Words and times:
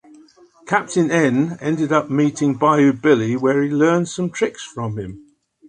Captain 0.65 1.11
N 1.11 1.59
ended 1.61 1.91
up 1.91 2.09
meeting 2.09 2.55
Bayou 2.55 2.91
Billy 2.91 3.35
where 3.37 3.61
he 3.61 3.69
learned 3.69 4.07
some 4.09 4.31
tricks 4.31 4.63
from 4.63 4.97
him. 4.97 5.33